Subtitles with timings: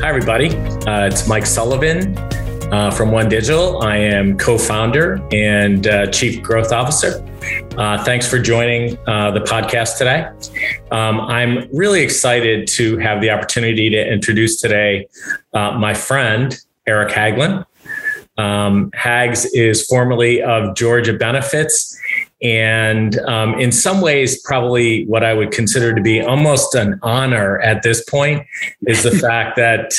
[0.00, 0.50] Hi, everybody.
[0.86, 2.16] Uh, it's Mike Sullivan
[2.72, 3.82] uh, from OneDigital.
[3.82, 7.20] I am co founder and uh, chief growth officer.
[7.76, 10.28] Uh, thanks for joining uh, the podcast today.
[10.92, 15.08] Um, I'm really excited to have the opportunity to introduce today
[15.52, 16.56] uh, my friend,
[16.86, 17.66] Eric Haglund.
[18.36, 21.98] Um, Hags is formerly of Georgia Benefits
[22.40, 27.60] and um, in some ways, probably what I would consider to be almost an honor
[27.60, 28.46] at this point
[28.86, 29.92] is the fact that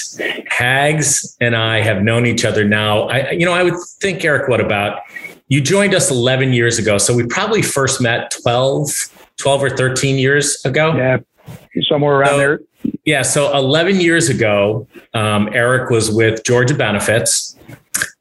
[0.48, 3.10] Hags and I have known each other now.
[3.10, 5.02] I, you know, I would think, Eric, what about
[5.50, 6.98] you joined us 11 years ago?
[6.98, 8.90] So we probably first met 12,
[9.38, 10.96] 12 or 13 years ago.
[10.96, 11.18] Yeah,
[11.82, 12.60] somewhere around so, there.
[13.04, 13.24] Yeah.
[13.24, 17.58] So 11 years ago, um, Eric was with Georgia Benefits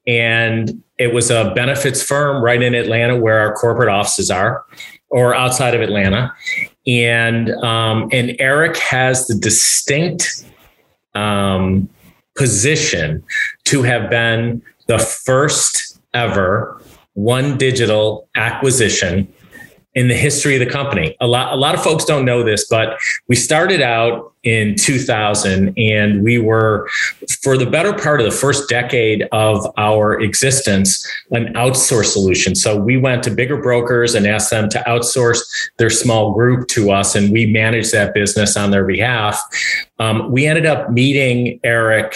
[0.06, 4.64] and it was a benefits firm right in Atlanta where our corporate offices are,
[5.10, 6.34] or outside of Atlanta.
[6.86, 10.44] And um, and Eric has the distinct
[11.14, 11.88] um,
[12.36, 13.22] position
[13.64, 16.80] to have been the first ever
[17.16, 19.32] OneDigital acquisition
[19.94, 21.16] in the history of the company.
[21.20, 25.76] A lot, a lot of folks don't know this, but we started out in 2000
[25.76, 26.88] and we were,
[27.42, 32.54] for the better part of the first decade of our existence, an outsource solution.
[32.54, 35.40] So we went to bigger brokers and asked them to outsource
[35.78, 39.42] their small group to us, and we managed that business on their behalf.
[39.98, 42.14] Um, we ended up meeting Eric.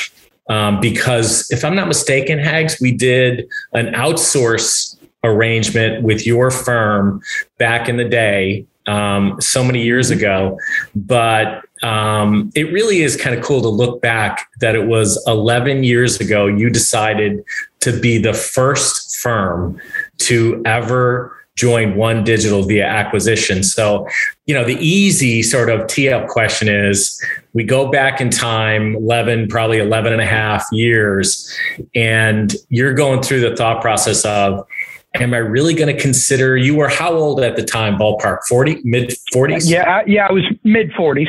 [0.49, 4.92] Um, because if I'm not mistaken, Hags, we did an outsource
[5.25, 7.21] arrangement with your firm
[7.59, 10.59] back in the day, um, so many years ago.
[10.95, 15.85] But um, it really is kind of cool to look back that it was 11
[15.85, 17.45] years ago you decided
[17.81, 19.81] to be the first firm
[20.19, 24.07] to ever join OneDigital via acquisition so
[24.47, 28.97] you know the easy sort of tee up question is we go back in time
[28.97, 31.53] 11 probably 11 and a half years
[31.95, 34.67] and you're going through the thought process of
[35.15, 38.39] am I really going to consider you were how old at the time ballpark?
[38.49, 41.29] 40 mid 40s yeah yeah I was mid 40s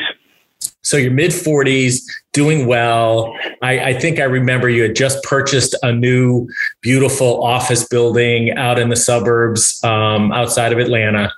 [0.81, 2.01] so you're mid 40s
[2.33, 3.33] doing well.
[3.61, 6.47] I, I, think I remember you had just purchased a new
[6.81, 11.31] beautiful office building out in the suburbs um, outside of Atlanta.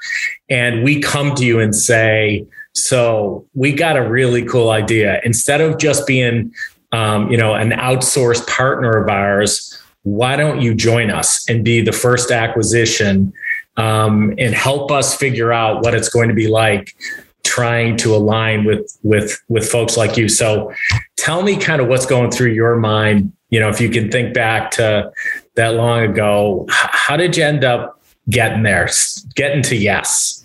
[0.50, 5.22] And we come to you and say so we got a really cool idea.
[5.23, 6.53] Instead of just being
[6.91, 9.75] um, you know an outsourced partner of ours
[10.06, 13.34] why don't you join us and be the first acquisition
[13.78, 16.96] um, and help us figure out what it's going to be like
[17.44, 20.30] trying to align with with with folks like you.
[20.30, 20.74] So
[21.18, 24.34] tell me kind of what's going through your mind you know if you can think
[24.34, 25.12] back to
[25.56, 28.90] that long ago how did you end up getting there
[29.36, 30.44] getting to yes?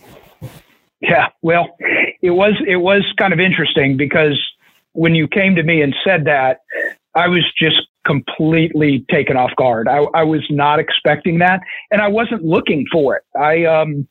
[1.00, 1.76] Yeah well
[2.22, 4.38] it was it was kind of interesting because
[4.92, 6.60] when you came to me and said that
[7.14, 9.88] i was just completely taken off guard.
[9.88, 13.22] I, I, was not expecting that, and I wasn't looking for it.
[13.38, 14.08] I, um,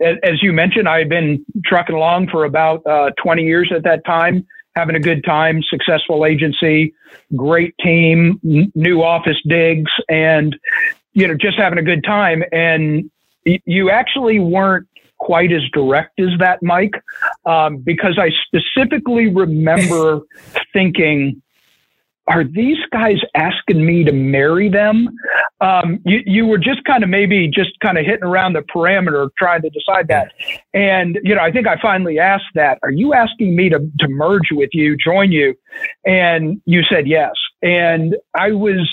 [0.00, 4.04] as you mentioned, I had been trucking along for about uh, 20 years at that
[4.04, 6.94] time, having a good time, successful agency,
[7.36, 10.56] great team, n- new office digs, and
[11.14, 12.42] you know, just having a good time.
[12.52, 13.10] And
[13.44, 14.88] y- you actually weren't
[15.18, 16.94] quite as direct as that, Mike,
[17.46, 20.20] um, because I specifically remember
[20.72, 21.41] thinking
[22.32, 25.08] are these guys asking me to marry them?
[25.60, 29.28] Um, you, you were just kind of maybe just kind of hitting around the parameter
[29.38, 30.32] trying to decide that.
[30.72, 34.08] And, you know, I think I finally asked that, are you asking me to, to
[34.08, 35.54] merge with you, join you?
[36.06, 37.32] And you said yes.
[37.62, 38.90] And I was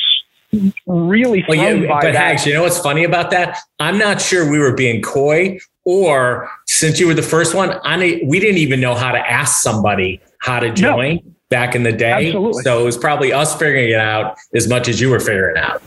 [0.86, 2.14] really well, yeah, but.
[2.14, 3.58] Hags, you know what's funny about that?
[3.80, 8.22] I'm not sure we were being coy or since you were the first one, I,
[8.26, 11.16] we didn't even know how to ask somebody how to join.
[11.24, 12.28] No back in the day.
[12.28, 12.64] Absolutely.
[12.64, 15.64] So it was probably us figuring it out as much as you were figuring it
[15.64, 15.82] out.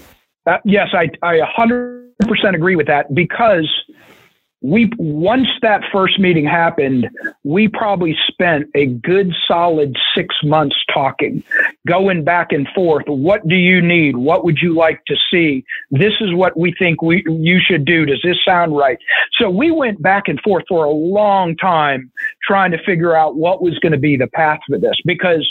[0.46, 2.10] Uh, yes, I, I 100%
[2.54, 3.68] agree with that because
[4.62, 7.08] we once that first meeting happened,
[7.42, 11.42] we probably spent a good solid six months talking,
[11.86, 13.04] going back and forth.
[13.08, 14.16] What do you need?
[14.16, 15.64] What would you like to see?
[15.90, 18.06] This is what we think we you should do.
[18.06, 18.98] Does this sound right?
[19.38, 22.12] So we went back and forth for a long time
[22.46, 25.50] trying to figure out what was going to be the path for this because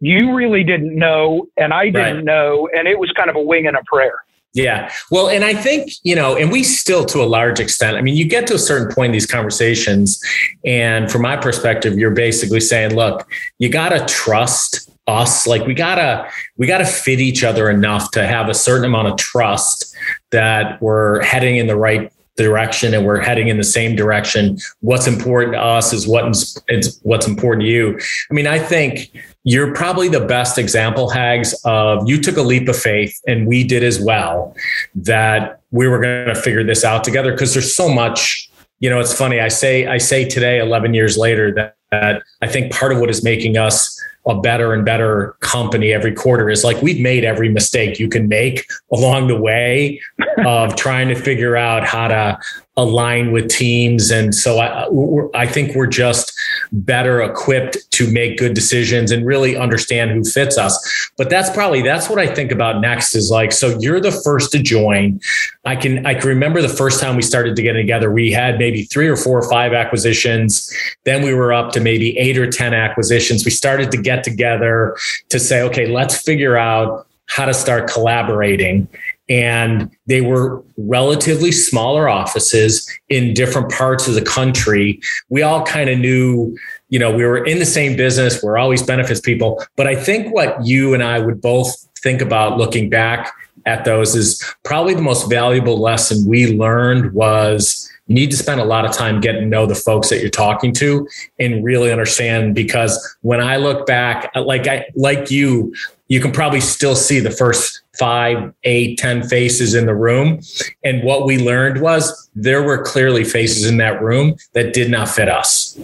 [0.00, 2.24] you really didn't know and I didn't right.
[2.24, 4.24] know and it was kind of a wing and a prayer.
[4.58, 4.90] Yeah.
[5.10, 8.16] Well, and I think, you know, and we still to a large extent, I mean,
[8.16, 10.20] you get to a certain point in these conversations.
[10.64, 13.28] And from my perspective, you're basically saying, look,
[13.58, 15.46] you got to trust us.
[15.46, 19.16] Like we gotta, we gotta fit each other enough to have a certain amount of
[19.16, 19.94] trust
[20.30, 24.58] that we're heading in the right direction and we're heading in the same direction.
[24.80, 26.28] What's important to us is what
[26.68, 27.98] is what's important to you.
[28.30, 29.10] I mean, I think
[29.48, 33.64] you're probably the best example, Hags, of you took a leap of faith and we
[33.64, 34.54] did as well
[34.94, 38.50] that we were going to figure this out together because there's so much.
[38.80, 39.40] You know, it's funny.
[39.40, 43.08] I say I say today, 11 years later, that, that I think part of what
[43.08, 47.48] is making us a better and better company every quarter is like we've made every
[47.48, 49.98] mistake you can make along the way
[50.44, 52.38] of trying to figure out how to
[52.78, 54.12] align with teams.
[54.12, 54.86] And so I,
[55.34, 56.32] I think we're just
[56.70, 61.10] better equipped to make good decisions and really understand who fits us.
[61.18, 64.52] But that's probably, that's what I think about next is like, so you're the first
[64.52, 65.20] to join.
[65.64, 68.58] I can, I can remember the first time we started to get together, we had
[68.58, 70.72] maybe three or four or five acquisitions.
[71.04, 73.44] Then we were up to maybe eight or 10 acquisitions.
[73.44, 74.96] We started to get together
[75.30, 78.88] to say, okay, let's figure out how to start collaborating
[79.28, 85.00] and they were relatively smaller offices in different parts of the country.
[85.28, 86.56] We all kind of knew,
[86.88, 89.64] you know, we were in the same business, we're always benefits people.
[89.76, 93.32] But I think what you and I would both think about looking back
[93.66, 98.60] at those is probably the most valuable lesson we learned was you need to spend
[98.60, 101.06] a lot of time getting to know the folks that you're talking to
[101.38, 105.72] and really understand because when I look back like I like you
[106.08, 110.40] you can probably still see the first five, eight, ten faces in the room.
[110.82, 115.08] And what we learned was there were clearly faces in that room that did not
[115.08, 115.78] fit us.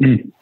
[0.00, 0.32] Mm.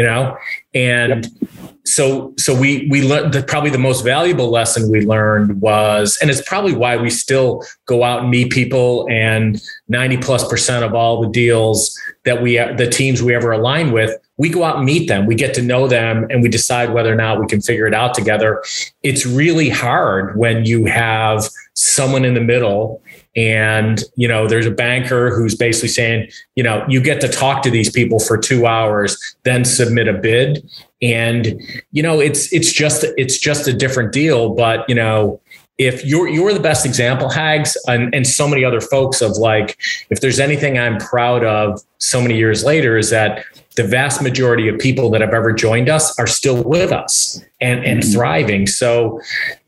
[0.00, 0.38] You know,
[0.72, 1.72] and yep.
[1.84, 6.30] so so we we learned that probably the most valuable lesson we learned was, and
[6.30, 10.94] it's probably why we still go out and meet people, and ninety plus percent of
[10.94, 11.94] all the deals
[12.24, 15.34] that we the teams we ever align with we go out and meet them, we
[15.34, 18.14] get to know them, and we decide whether or not we can figure it out
[18.14, 18.64] together.
[19.02, 23.02] It's really hard when you have someone in the middle
[23.36, 27.62] and you know there's a banker who's basically saying you know you get to talk
[27.62, 30.68] to these people for 2 hours then submit a bid.
[31.02, 31.62] And
[31.92, 34.54] you know it's it's just it's just a different deal.
[34.54, 35.40] But you know
[35.80, 39.78] if you're you're the best example, Hags, and, and so many other folks of like,
[40.10, 43.46] if there's anything I'm proud of so many years later, is that
[43.80, 47.82] the vast majority of people that have ever joined us are still with us and,
[47.82, 48.12] and mm-hmm.
[48.12, 48.66] thriving.
[48.66, 49.20] So,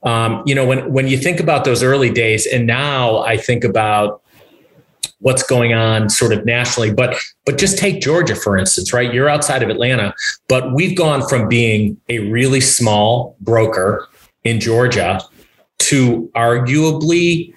[0.02, 3.64] um, you know, when when you think about those early days, and now I think
[3.64, 4.20] about
[5.20, 7.16] what's going on sort of nationally but
[7.46, 10.12] but just take Georgia for instance right you're outside of Atlanta
[10.48, 14.08] but we've gone from being a really small broker
[14.42, 15.20] in Georgia
[15.78, 17.54] to arguably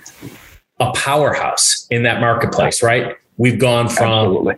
[0.79, 3.15] a powerhouse in that marketplace, right?
[3.37, 4.55] We've gone from Absolutely.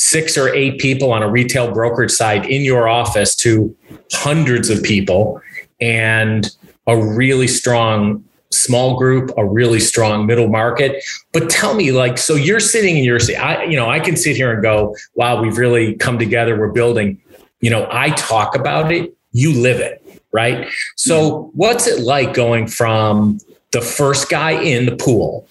[0.00, 3.74] Six or eight people on a retail brokerage side in your office to
[4.12, 5.40] hundreds of people
[5.80, 6.56] and
[6.86, 11.04] a really strong small group, a really strong middle market.
[11.32, 13.36] But tell me, like, so you're sitting in your seat.
[13.36, 16.58] I, you know, I can sit here and go, wow, we've really come together.
[16.58, 17.20] We're building.
[17.60, 20.00] You know, I talk about it, you live it
[20.32, 20.68] right?
[20.96, 23.40] So, what's it like going from
[23.72, 25.48] the first guy in the pool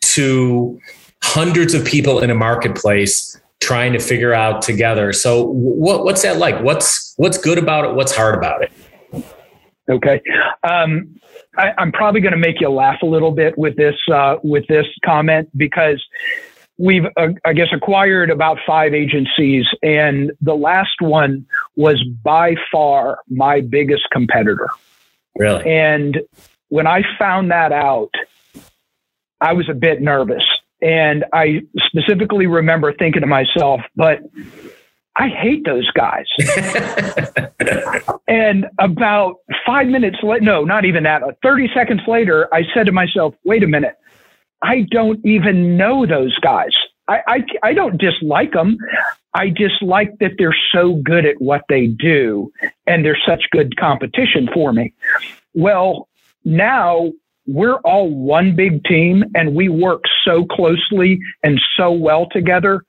[0.00, 0.80] to
[1.22, 3.35] hundreds of people in a marketplace
[3.66, 5.12] trying to figure out together?
[5.12, 6.62] So, what, what's that like?
[6.62, 7.94] What's what's good about it?
[7.94, 8.72] What's hard about it?
[9.88, 10.20] Okay.
[10.68, 11.18] Um,
[11.56, 14.66] I, am probably going to make you laugh a little bit with this uh, with
[14.68, 16.04] this comment because
[16.78, 23.18] we've, uh, I guess, acquired about five agencies, and the last one was by far
[23.28, 24.68] my biggest competitor.
[25.38, 25.68] Really?
[25.70, 26.20] And
[26.68, 28.10] when I found that out,
[29.40, 30.44] I was a bit nervous.
[30.82, 34.20] And I specifically remember thinking to myself, but
[35.16, 36.26] I hate those guys.
[38.28, 42.86] and about five minutes later, no, not even that, uh, 30 seconds later, I said
[42.86, 43.94] to myself, wait a minute.
[44.62, 46.72] I don't even know those guys.
[47.08, 48.78] I, I, I don't dislike them.
[49.32, 52.52] I dislike that they're so good at what they do
[52.86, 54.92] and they're such good competition for me.
[55.54, 56.08] Well,
[56.44, 57.12] now
[57.46, 62.82] we're all one big team and we work so closely and so well together.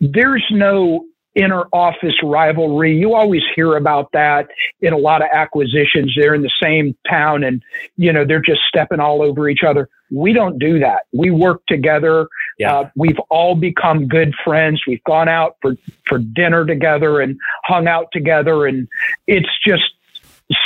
[0.00, 1.04] There's no
[1.36, 2.96] inner office rivalry.
[2.96, 4.48] You always hear about that
[4.80, 6.12] in a lot of acquisitions.
[6.16, 7.62] They're in the same town and,
[7.96, 9.88] you know, they're just stepping all over each other.
[10.10, 11.02] We don't do that.
[11.12, 12.26] We work together.
[12.58, 12.78] Yeah.
[12.78, 14.82] Uh, we've all become good friends.
[14.86, 15.76] We've gone out for,
[16.06, 18.66] for dinner together and hung out together.
[18.66, 18.88] And
[19.28, 19.84] it's just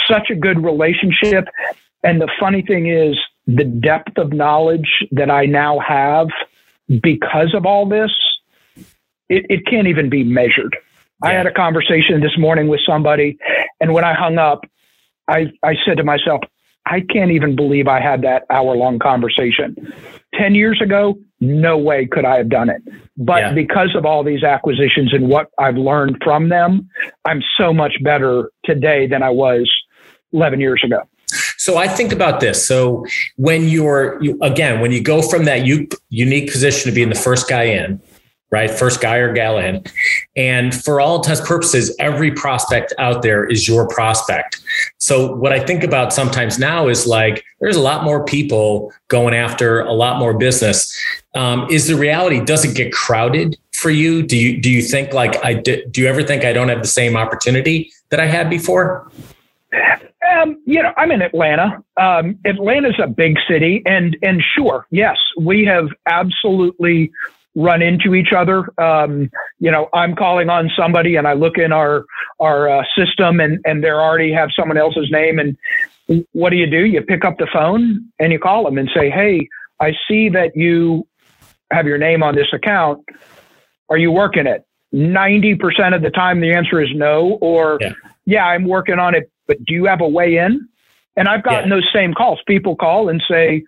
[0.08, 1.46] such a good relationship.
[2.02, 6.28] And the funny thing is, the depth of knowledge that I now have
[7.02, 8.10] because of all this
[9.28, 10.76] it, it can't even be measured.
[11.22, 11.30] Yeah.
[11.30, 13.38] I had a conversation this morning with somebody,
[13.80, 14.64] and when I hung up,
[15.28, 16.42] I, I said to myself,
[16.86, 19.74] I can't even believe I had that hour long conversation.
[20.34, 22.82] 10 years ago, no way could I have done it.
[23.16, 23.52] But yeah.
[23.54, 26.90] because of all these acquisitions and what I've learned from them,
[27.24, 29.70] I'm so much better today than I was
[30.32, 31.02] 11 years ago.
[31.64, 32.68] So I think about this.
[32.68, 33.06] So
[33.36, 37.48] when you're you, again, when you go from that unique position to being the first
[37.48, 38.02] guy in,
[38.50, 38.70] right?
[38.70, 39.82] First guy or gal in.
[40.36, 44.60] And for all intents purposes, every prospect out there is your prospect.
[44.98, 49.32] So what I think about sometimes now is like there's a lot more people going
[49.32, 50.94] after a lot more business.
[51.34, 52.44] Um, is the reality?
[52.44, 54.22] Does it get crowded for you?
[54.22, 56.82] Do you do you think like I do, do you ever think I don't have
[56.82, 59.10] the same opportunity that I had before?
[60.34, 61.82] Um, you know, I'm in Atlanta.
[61.96, 67.12] Um, Atlanta's a big city, and and sure, yes, we have absolutely
[67.54, 68.66] run into each other.
[68.80, 72.04] Um, you know, I'm calling on somebody and I look in our,
[72.40, 75.38] our uh, system and, and they already have someone else's name.
[75.38, 76.84] And what do you do?
[76.84, 79.48] You pick up the phone and you call them and say, Hey,
[79.80, 81.06] I see that you
[81.70, 83.04] have your name on this account.
[83.88, 84.66] Are you working it?
[84.92, 87.94] 90% of the time, the answer is no, or yeah,
[88.26, 90.68] yeah I'm working on it, but do you have a way in?
[91.16, 91.76] And I've gotten yeah.
[91.76, 92.40] those same calls.
[92.46, 93.64] People call and say,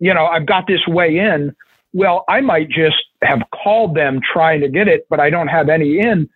[0.00, 1.54] you know, I've got this way in.
[1.92, 5.68] Well, I might just have called them trying to get it, but I don't have
[5.68, 6.28] any in.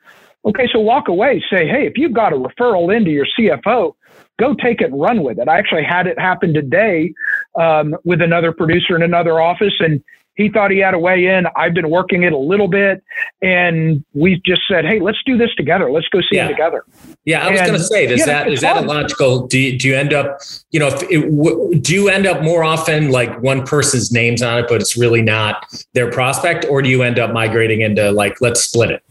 [0.44, 1.42] Okay, so walk away.
[1.50, 3.94] Say, hey, if you've got a referral into your CFO,
[4.40, 5.48] go take it and run with it.
[5.48, 7.12] I actually had it happen today
[7.60, 10.02] um, with another producer in another office, and
[10.34, 11.46] he thought he had a way in.
[11.56, 13.02] I've been working it a little bit,
[13.42, 15.90] and we just said, "Hey, let's do this together.
[15.90, 16.46] Let's go see yeah.
[16.46, 16.84] it together."
[17.24, 19.46] Yeah, I was going to say, does that is that a logical?
[19.46, 23.10] Do you, do you end up, you know, it, do you end up more often
[23.10, 27.02] like one person's names on it, but it's really not their prospect, or do you
[27.02, 29.04] end up migrating into like let's split it?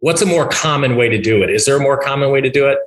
[0.00, 1.50] What's a more common way to do it?
[1.50, 2.78] Is there a more common way to do it?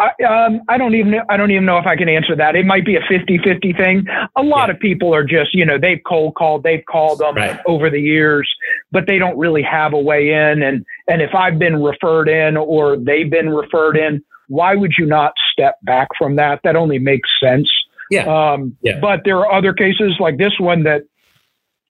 [0.00, 2.56] I, um, I don't even I don't even know if I can answer that.
[2.56, 4.06] It might be a 50-50 thing.
[4.34, 4.74] A lot yeah.
[4.74, 7.60] of people are just, you know, they've cold called, they've called them right.
[7.66, 8.50] over the years,
[8.90, 10.62] but they don't really have a way in.
[10.62, 15.04] And and if I've been referred in or they've been referred in, why would you
[15.04, 16.60] not step back from that?
[16.64, 17.70] That only makes sense.
[18.10, 18.24] Yeah.
[18.24, 18.98] Um, yeah.
[19.00, 21.02] But there are other cases like this one that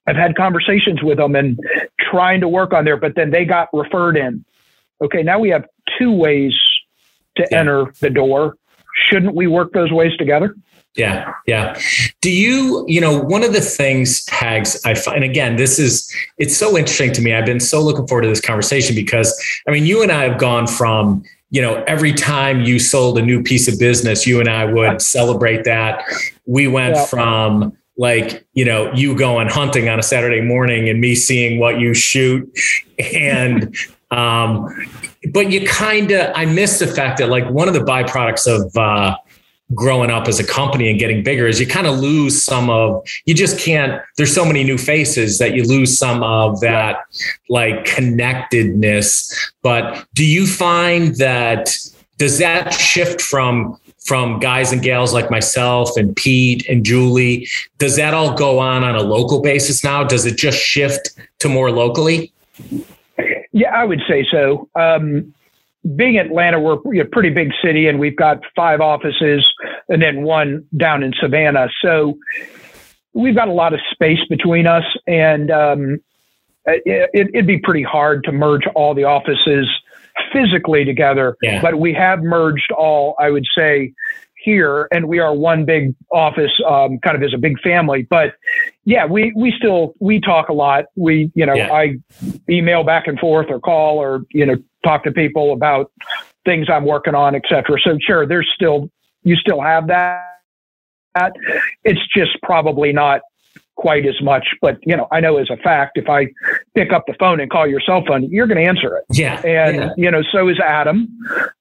[0.05, 1.57] I've had conversations with them and
[1.99, 4.43] trying to work on there, but then they got referred in.
[5.01, 5.65] Okay, now we have
[5.97, 6.53] two ways
[7.37, 7.59] to yeah.
[7.59, 8.57] enter the door.
[9.09, 10.55] Shouldn't we work those ways together?
[10.95, 11.79] Yeah, yeah.
[12.19, 16.57] Do you, you know, one of the things, Hags, I find, again, this is, it's
[16.57, 17.33] so interesting to me.
[17.33, 19.33] I've been so looking forward to this conversation because,
[19.67, 23.21] I mean, you and I have gone from, you know, every time you sold a
[23.21, 26.03] new piece of business, you and I would celebrate that.
[26.45, 27.05] We went yeah.
[27.05, 31.79] from, like you know you going hunting on a saturday morning and me seeing what
[31.79, 32.49] you shoot
[33.13, 33.75] and
[34.11, 34.67] um
[35.31, 38.75] but you kind of, I miss the fact that like one of the byproducts of
[38.75, 39.15] uh,
[39.73, 43.07] growing up as a company and getting bigger is you kind of lose some of,
[43.25, 46.97] you just can't, there's so many new faces that you lose some of that
[47.49, 49.51] like connectedness.
[49.61, 51.77] But do you find that,
[52.17, 57.47] does that shift from from guys and gals like myself and Pete and Julie.
[57.77, 60.03] Does that all go on on a local basis now?
[60.03, 62.33] Does it just shift to more locally?
[63.51, 64.69] Yeah, I would say so.
[64.75, 65.33] Um,
[65.95, 69.45] being Atlanta, we're a pretty big city, and we've got five offices,
[69.89, 71.69] and then one down in Savannah.
[71.81, 72.17] So
[73.13, 75.99] we've got a lot of space between us, and um,
[76.65, 79.67] it, would be pretty hard to merge all the offices
[80.31, 81.35] physically together.
[81.41, 81.61] Yeah.
[81.61, 83.93] But we have merged all, I would say,
[84.43, 88.07] here, and we are one big office, um, kind of as a big family.
[88.09, 88.35] But
[88.85, 90.85] yeah, we we still we talk a lot.
[90.95, 91.71] We you know yeah.
[91.71, 91.97] I
[92.49, 95.91] email back and forth or call or you know talk to people about
[96.45, 97.77] things I'm working on, etc.
[97.83, 98.89] So sure, there's still
[99.23, 100.21] you still have that.
[101.83, 103.21] It's just probably not
[103.81, 104.45] quite as much.
[104.61, 106.27] But you know, I know as a fact, if I
[106.75, 109.05] pick up the phone and call your cell phone, you're going to answer it.
[109.11, 109.41] Yeah.
[109.43, 109.93] And yeah.
[109.97, 111.07] you know, so is Adam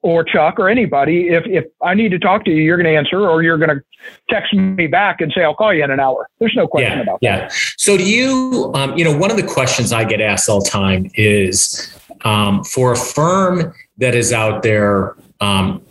[0.02, 1.28] or Chuck or anybody.
[1.28, 3.70] If if I need to talk to you, you're going to answer, or you're going
[3.70, 3.82] to
[4.28, 6.28] text me back and say I'll call you in an hour.
[6.38, 7.36] There's no question yeah, about yeah.
[7.38, 7.52] that.
[7.52, 7.58] Yeah.
[7.78, 8.70] So do you?
[8.74, 11.90] Um, you know, one of the questions I get asked all the time is
[12.24, 15.16] um, for a firm that is out there.
[15.40, 15.82] Um,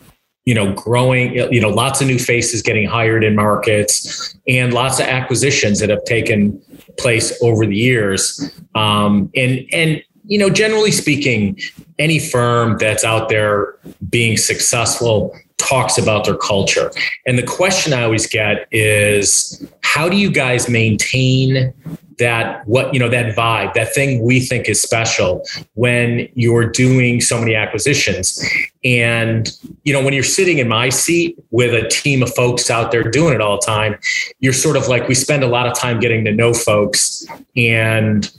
[0.46, 5.00] you know, growing, you know, lots of new faces getting hired in markets and lots
[5.00, 6.60] of acquisitions that have taken
[6.98, 8.52] place over the years.
[8.74, 11.60] Um, and, and, you know, generally speaking,
[12.00, 13.78] any firm that's out there
[14.10, 16.92] being successful talks about their culture.
[17.28, 21.74] And the question I always get is how do you guys maintain
[22.18, 27.22] that what you know that vibe that thing we think is special when you're doing
[27.22, 28.46] so many acquisitions
[28.84, 32.92] and you know when you're sitting in my seat with a team of folks out
[32.92, 33.98] there doing it all the time
[34.40, 37.26] you're sort of like we spend a lot of time getting to know folks
[37.56, 38.32] and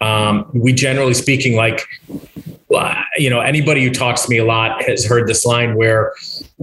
[0.00, 1.86] um, we generally speaking like
[3.16, 6.12] you know anybody who talks to me a lot has heard this line where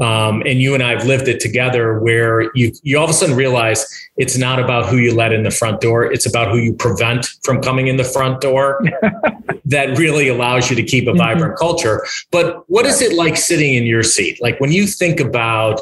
[0.02, 3.14] um, and you and I have lived it together where you you all of a
[3.14, 3.86] sudden realize
[4.18, 6.06] it's not about who you let in the front door.
[6.06, 8.84] It's about who you prevent from coming in the front door
[9.66, 11.66] that really allows you to keep a vibrant mm-hmm.
[11.66, 12.06] culture.
[12.32, 14.42] But what is it like sitting in your seat?
[14.42, 15.82] Like when you think about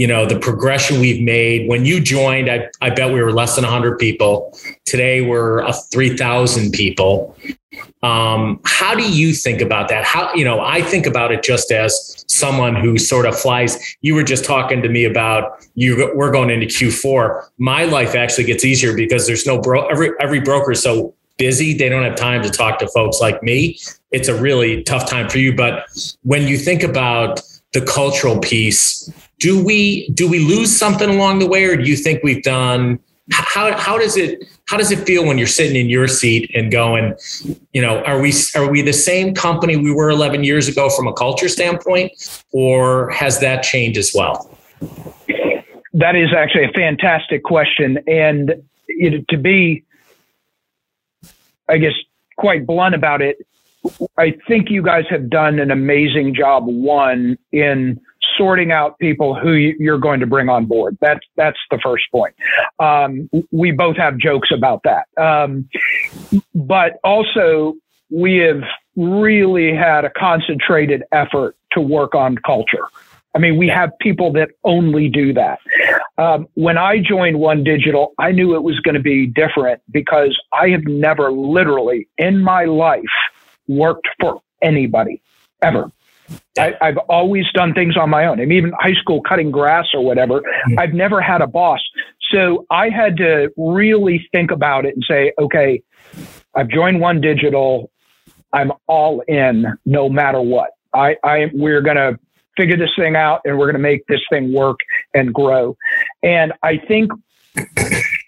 [0.00, 1.68] you know the progression we've made.
[1.68, 4.58] When you joined i, I bet we were less than 100 people.
[4.86, 7.36] Today we're a 3000 people.
[8.02, 10.04] Um, how do you think about that?
[10.04, 13.78] How you know i think about it just as someone who sort of flies.
[14.00, 18.44] You were just talking to me about you we're going into q4 my life actually
[18.44, 22.16] gets easier because there's no bro every every broker is so busy they don't have
[22.16, 23.78] time to talk to folks like me.
[24.12, 25.54] It's a really tough time for you.
[25.54, 25.84] But
[26.22, 27.42] when you think about
[27.72, 29.10] the cultural piece
[29.40, 32.98] do we do we lose something along the way or do you think we've done
[33.32, 36.70] how how does it how does it feel when you're sitting in your seat and
[36.70, 37.14] going
[37.72, 41.08] you know are we are we the same company we were 11 years ago from
[41.08, 42.12] a culture standpoint
[42.52, 44.56] or has that changed as well?
[45.92, 47.98] That is actually a fantastic question.
[48.06, 48.62] And
[49.00, 49.84] it, to be
[51.68, 51.92] i guess
[52.36, 53.38] quite blunt about it
[54.18, 58.00] i think you guys have done an amazing job one in
[58.40, 60.96] sorting out people who you're going to bring on board.
[61.02, 62.34] That's that's the first point.
[62.78, 65.68] Um, we both have jokes about that, um,
[66.54, 67.74] but also
[68.10, 68.62] we have
[68.96, 72.86] really had a concentrated effort to work on culture.
[73.34, 75.60] I mean, we have people that only do that.
[76.16, 80.70] Um, when I joined OneDigital, I knew it was going to be different because I
[80.70, 83.04] have never literally in my life
[83.68, 85.22] worked for anybody
[85.62, 85.92] ever.
[86.58, 88.40] I, have always done things on my own.
[88.40, 90.40] I mean, even high school cutting grass or whatever.
[90.40, 90.78] Mm-hmm.
[90.78, 91.80] I've never had a boss.
[92.32, 95.82] So I had to really think about it and say, okay,
[96.54, 97.88] I've joined OneDigital.
[98.52, 100.70] I'm all in no matter what.
[100.92, 102.18] I, I we're going to
[102.56, 104.78] figure this thing out and we're going to make this thing work
[105.14, 105.76] and grow.
[106.22, 107.12] And I think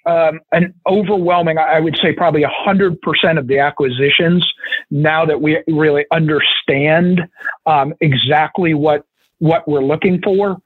[0.06, 4.46] um, an overwhelming, I would say probably 100% of the acquisitions,
[4.90, 7.22] now that we really understand
[7.66, 9.04] um, exactly what,
[9.38, 10.60] what we're looking for,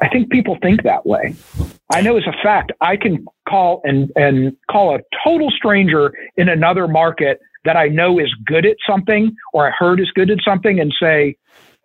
[0.00, 1.34] I think people think that way.
[1.92, 6.48] I know as a fact, I can call and, and call a total stranger in
[6.48, 10.38] another market that I know is good at something or I heard is good at
[10.44, 11.36] something and say,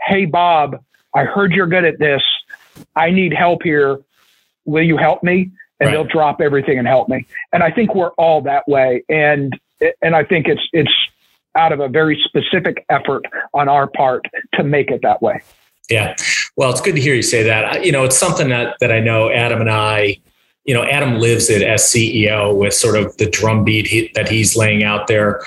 [0.02, 0.78] Hey, Bob,
[1.14, 2.22] I heard you're good at this.
[2.96, 4.00] I need help here.
[4.66, 5.52] Will you help me?
[5.80, 5.94] And right.
[5.94, 7.26] they'll drop everything and help me.
[7.54, 9.04] And I think we're all that way.
[9.10, 9.58] And
[10.02, 10.92] and I think it's it's
[11.56, 15.42] out of a very specific effort on our part to make it that way.
[15.90, 16.16] Yeah.
[16.56, 17.86] Well, it's good to hear you say that.
[17.86, 20.18] You know, it's something that that I know Adam and I
[20.68, 24.58] you know, Adam lives it as CEO with sort of the drumbeat he, that he's
[24.58, 25.42] laying out there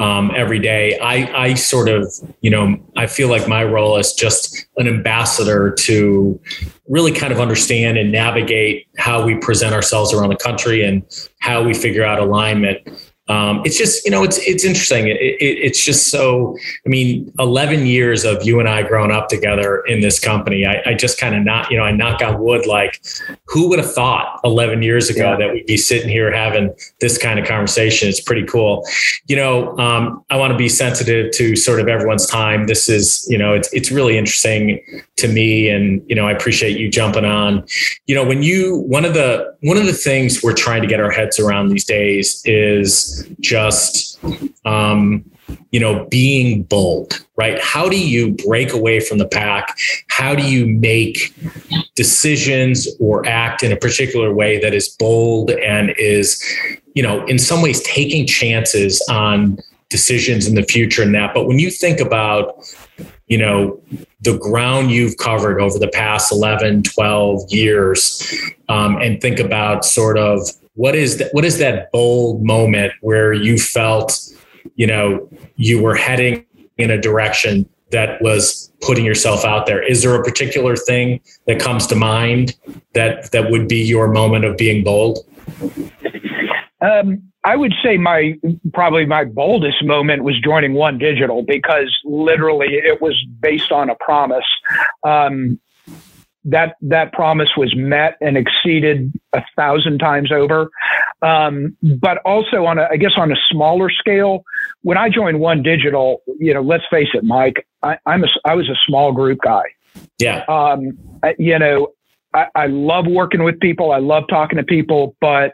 [0.00, 0.98] um, every day.
[0.98, 5.72] I, I sort of, you know, I feel like my role is just an ambassador
[5.72, 6.40] to
[6.88, 11.02] really kind of understand and navigate how we present ourselves around the country and
[11.40, 12.86] how we figure out alignment
[13.28, 15.08] um, it's just you know it's it's interesting.
[15.08, 16.56] It, it, it's just so.
[16.84, 20.64] I mean, eleven years of you and I growing up together in this company.
[20.64, 23.04] I, I just kind of not you know I knock on wood like
[23.46, 25.36] who would have thought eleven years ago yeah.
[25.38, 28.08] that we'd be sitting here having this kind of conversation?
[28.08, 28.86] It's pretty cool.
[29.26, 32.66] You know, um, I want to be sensitive to sort of everyone's time.
[32.66, 34.80] This is you know it's it's really interesting
[35.16, 37.66] to me, and you know I appreciate you jumping on.
[38.06, 41.00] You know, when you one of the one of the things we're trying to get
[41.00, 44.18] our heads around these days is just
[44.64, 45.24] um,
[45.70, 47.60] you know being bold right?
[47.62, 49.76] How do you break away from the pack?
[50.08, 51.34] How do you make
[51.94, 56.42] decisions or act in a particular way that is bold and is
[56.94, 59.58] you know in some ways taking chances on
[59.90, 61.34] decisions in the future and that?
[61.34, 62.56] But when you think about
[63.26, 63.80] you know
[64.22, 68.34] the ground you've covered over the past 11 12 years
[68.68, 73.32] um, and think about sort of what is that what is that bold moment where
[73.32, 74.18] you felt
[74.76, 76.44] you know you were heading
[76.78, 81.58] in a direction that was putting yourself out there is there a particular thing that
[81.58, 82.56] comes to mind
[82.94, 85.18] that that would be your moment of being bold
[86.80, 88.34] um, I would say my
[88.74, 94.44] probably my boldest moment was joining OneDigital because literally it was based on a promise.
[95.04, 95.60] Um,
[96.46, 100.70] that that promise was met and exceeded a thousand times over.
[101.22, 104.44] Um, but also on a, I guess on a smaller scale,
[104.82, 108.68] when I joined OneDigital, you know, let's face it, Mike, I, I'm a, I was
[108.68, 109.64] a small group guy.
[110.18, 110.44] Yeah.
[110.48, 110.98] Um,
[111.38, 111.88] you know,
[112.32, 113.90] I, I love working with people.
[113.90, 115.52] I love talking to people, but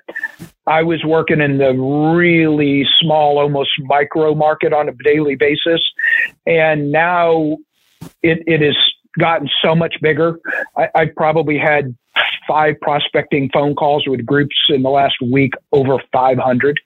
[0.67, 5.81] I was working in the really small, almost micro market on a daily basis.
[6.45, 7.57] And now
[8.23, 8.77] it, it has
[9.19, 10.39] gotten so much bigger.
[10.77, 11.95] I, I probably had
[12.47, 16.81] five prospecting phone calls with groups in the last week, over 500.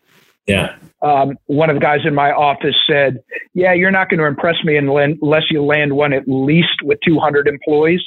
[0.47, 0.77] Yeah.
[1.03, 4.63] Um, one of the guys in my office said, "Yeah, you're not going to impress
[4.65, 8.01] me unless you land one at least with 200 employees."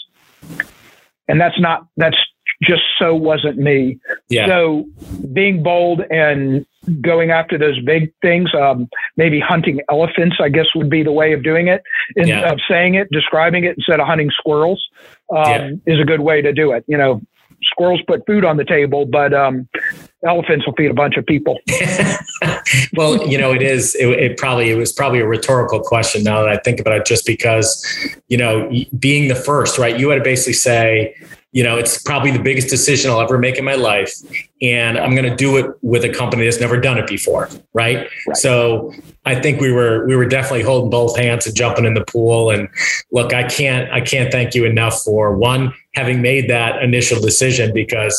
[1.28, 2.18] And that's not that's
[2.62, 4.00] just so wasn't me.
[4.30, 4.48] Yeah.
[4.48, 4.86] So
[5.34, 6.66] being bold and
[7.02, 11.34] going after those big things, um, maybe hunting elephants, I guess would be the way
[11.34, 11.84] of doing it,
[12.16, 12.52] in, yeah.
[12.52, 14.86] of saying it, describing it instead of hunting squirrels,
[15.36, 15.70] um, yeah.
[15.86, 16.84] is a good way to do it.
[16.88, 17.22] You know,
[17.64, 19.68] squirrels put food on the table, but um,
[20.26, 21.60] elephants will feed a bunch of people.
[22.94, 23.96] well, you know, it is.
[23.96, 27.06] It, it, probably it was probably a rhetorical question now that I think about it,
[27.06, 27.86] just because
[28.28, 29.98] you know, being the first, right?
[30.00, 31.16] You had to basically say,
[31.52, 34.14] you know, it's probably the biggest decision I'll ever make in my life.
[34.62, 37.50] And I'm going to do it with a company that's never done it before.
[37.74, 38.08] Right?
[38.28, 38.38] right.
[38.38, 38.94] So
[39.26, 42.52] I think we were, we were definitely holding both hands and jumping in the pool.
[42.52, 42.70] And
[43.12, 47.74] look, I can't, I can't thank you enough for one, having made that initial decision
[47.74, 48.16] because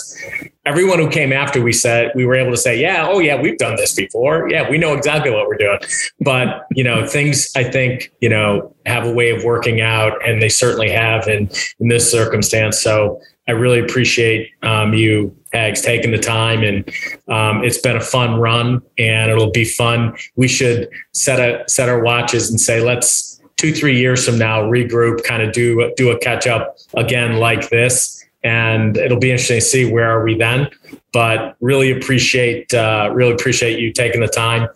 [0.67, 3.57] everyone who came after we said we were able to say yeah oh yeah we've
[3.57, 4.51] done this before.
[4.51, 5.79] Yeah we know exactly what we're doing.
[6.21, 10.43] But you know things i think you know have a way of working out and
[10.43, 11.49] they certainly have in
[11.81, 12.79] in this circumstance.
[12.81, 16.89] So i really appreciate um, you Hags taking the time and
[17.27, 20.17] um, it's been a fun run and it'll be fun.
[20.37, 23.30] We should set a set our watches and say let's
[23.61, 27.69] two three years from now regroup kind of do do a catch up again like
[27.69, 30.69] this and it'll be interesting to see where are we then
[31.13, 34.69] but really appreciate uh, really appreciate you taking the time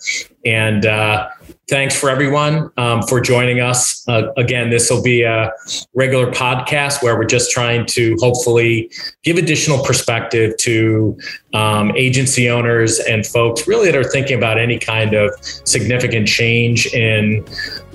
[0.44, 1.28] and uh,
[1.68, 4.06] thanks for everyone um, for joining us.
[4.06, 5.50] Uh, again, this will be a
[5.94, 8.90] regular podcast where we're just trying to hopefully
[9.22, 11.16] give additional perspective to
[11.54, 16.86] um, agency owners and folks really that are thinking about any kind of significant change
[16.88, 17.44] in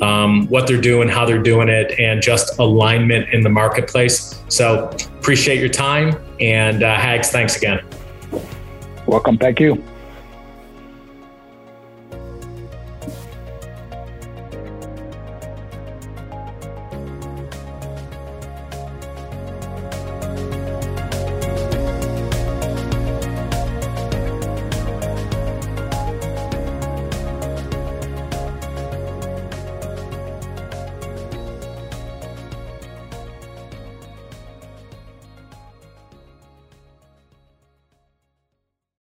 [0.02, 4.42] um, what they're doing, how they're doing it, and just alignment in the marketplace.
[4.48, 7.84] So appreciate your time and uh, Hags, thanks again.
[9.06, 9.38] Welcome.
[9.38, 9.84] Thank you.